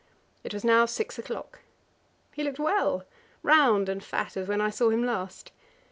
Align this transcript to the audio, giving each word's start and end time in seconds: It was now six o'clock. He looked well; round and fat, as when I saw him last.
It 0.43 0.51
was 0.51 0.63
now 0.65 0.87
six 0.87 1.19
o'clock. 1.19 1.59
He 2.33 2.43
looked 2.43 2.57
well; 2.57 3.05
round 3.43 3.87
and 3.87 4.03
fat, 4.03 4.35
as 4.35 4.47
when 4.47 4.59
I 4.59 4.71
saw 4.71 4.89
him 4.89 5.05
last. 5.05 5.51